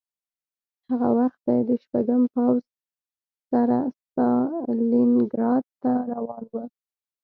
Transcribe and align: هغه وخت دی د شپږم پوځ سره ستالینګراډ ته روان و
هغه 0.89 1.09
وخت 1.17 1.39
دی 1.47 1.59
د 1.69 1.71
شپږم 1.83 2.21
پوځ 2.33 2.61
سره 3.51 3.77
ستالینګراډ 4.07 5.63
ته 5.81 5.91
روان 6.11 6.45
و 6.53 6.55